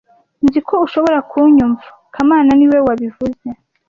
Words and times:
Nzi 0.45 0.59
ko 0.67 0.73
ushobora 0.85 1.17
kunyumva 1.29 1.85
kamana 2.13 2.51
niwe 2.55 2.77
wabivuze 2.87 3.47